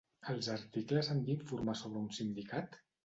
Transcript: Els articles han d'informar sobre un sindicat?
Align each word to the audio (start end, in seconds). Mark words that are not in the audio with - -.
Els 0.31 0.47
articles 0.53 1.09
han 1.15 1.21
d'informar 1.27 1.77
sobre 1.83 2.03
un 2.05 2.09
sindicat? 2.21 2.81